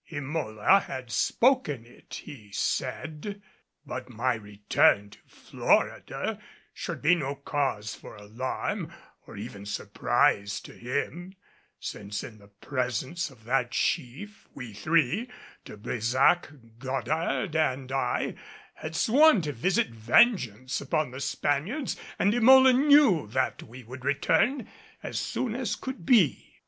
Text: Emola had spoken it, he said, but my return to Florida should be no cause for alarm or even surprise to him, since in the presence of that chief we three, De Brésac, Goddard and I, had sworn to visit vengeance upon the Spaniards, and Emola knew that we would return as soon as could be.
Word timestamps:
Emola 0.09 0.81
had 0.81 1.11
spoken 1.11 1.85
it, 1.85 2.21
he 2.23 2.51
said, 2.51 3.39
but 3.85 4.09
my 4.09 4.33
return 4.33 5.11
to 5.11 5.19
Florida 5.27 6.41
should 6.73 7.03
be 7.03 7.13
no 7.13 7.35
cause 7.35 7.93
for 7.93 8.15
alarm 8.15 8.91
or 9.27 9.37
even 9.37 9.63
surprise 9.63 10.59
to 10.59 10.73
him, 10.73 11.35
since 11.79 12.23
in 12.23 12.39
the 12.39 12.47
presence 12.47 13.29
of 13.29 13.43
that 13.43 13.69
chief 13.69 14.47
we 14.55 14.73
three, 14.73 15.29
De 15.65 15.77
Brésac, 15.77 16.79
Goddard 16.79 17.55
and 17.55 17.91
I, 17.91 18.33
had 18.73 18.95
sworn 18.95 19.41
to 19.43 19.53
visit 19.53 19.91
vengeance 19.91 20.81
upon 20.81 21.11
the 21.11 21.19
Spaniards, 21.21 21.95
and 22.17 22.33
Emola 22.33 22.73
knew 22.75 23.27
that 23.27 23.61
we 23.61 23.83
would 23.83 24.03
return 24.03 24.67
as 25.03 25.19
soon 25.19 25.53
as 25.53 25.75
could 25.75 26.07
be. 26.07 26.55